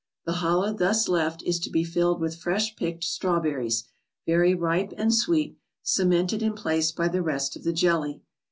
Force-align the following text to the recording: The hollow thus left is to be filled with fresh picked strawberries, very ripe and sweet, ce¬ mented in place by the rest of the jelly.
The 0.25 0.37
hollow 0.41 0.73
thus 0.73 1.07
left 1.07 1.43
is 1.43 1.59
to 1.59 1.69
be 1.69 1.83
filled 1.83 2.21
with 2.21 2.35
fresh 2.35 2.75
picked 2.75 3.03
strawberries, 3.03 3.83
very 4.25 4.55
ripe 4.55 4.93
and 4.97 5.13
sweet, 5.13 5.59
ce¬ 5.85 6.07
mented 6.07 6.41
in 6.41 6.53
place 6.53 6.91
by 6.91 7.07
the 7.07 7.21
rest 7.21 7.55
of 7.55 7.63
the 7.63 7.71
jelly. 7.71 8.23